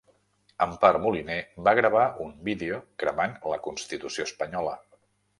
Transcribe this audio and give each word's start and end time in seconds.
Empar 0.65 0.89
Moliner 1.01 1.35
va 1.67 1.73
gravar 1.79 2.05
un 2.25 2.31
vídeo 2.47 2.79
cremant 3.03 3.35
la 3.53 3.59
constitució 3.67 4.27
espanyola 4.31 4.73